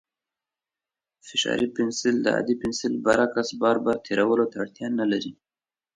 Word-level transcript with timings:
فشاري 1.27 1.67
پنسل 1.75 2.15
د 2.21 2.27
عادي 2.35 2.55
پنسل 2.63 2.93
برعکس، 3.05 3.49
بار 3.61 3.77
بار 3.85 3.97
تېرولو 4.07 4.45
ته 4.51 4.57
اړتیا 4.63 4.87
نه 4.99 5.05
لري. 5.11 5.33